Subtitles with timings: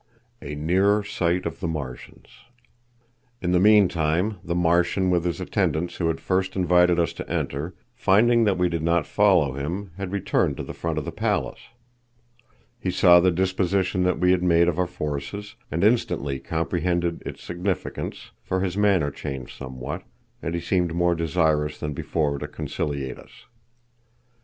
[0.41, 2.27] A Nearer Sight of the Martians.
[3.39, 7.75] In the meantime the Martian with his attendants who had first invited us to enter,
[7.93, 11.59] finding that we did not follow him, had returned to the front of the palace.
[12.79, 17.43] He saw the disposition that we had made of our forces, and instantly comprehended its
[17.43, 20.01] significance, for his manner changed somewhat,
[20.41, 23.45] and he seemed more desirous than before to conciliate us.